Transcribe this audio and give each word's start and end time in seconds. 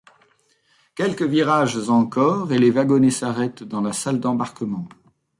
Quelques 0.95 1.21
virages 1.21 1.87
encore, 1.87 2.51
et 2.51 2.57
les 2.57 2.71
wagonnets 2.71 3.11
s'arrêtent 3.11 3.61
dans 3.61 3.81
la 3.81 3.93
salle 3.93 4.19
d'embarquement. 4.19 4.89